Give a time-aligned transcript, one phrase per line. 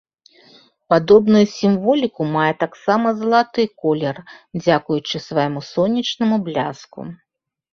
[0.93, 4.15] Падобную сімволіку мае таксама залаты колер,
[4.63, 6.99] дзякуючы свайму сонечнаму бляску.